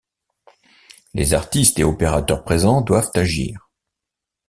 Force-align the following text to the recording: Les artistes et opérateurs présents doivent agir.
Les 1.13 1.35
artistes 1.35 1.77
et 1.77 1.83
opérateurs 1.83 2.43
présents 2.43 2.81
doivent 2.81 3.11
agir. 3.13 3.69